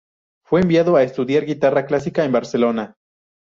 Fue 0.43 0.61
enviado 0.61 0.95
a 0.95 1.03
estudiar 1.03 1.45
guitarra 1.45 1.85
clásica 1.85 2.25
en 2.25 2.31
Barcelona. 2.31 2.95